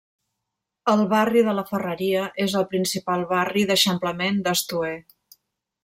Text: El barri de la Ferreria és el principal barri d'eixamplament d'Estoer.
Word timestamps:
El 0.93 1.03
barri 1.11 1.43
de 1.49 1.53
la 1.59 1.65
Ferreria 1.73 2.23
és 2.47 2.57
el 2.63 2.67
principal 2.73 3.29
barri 3.35 3.67
d'eixamplament 3.73 4.45
d'Estoer. 4.49 4.95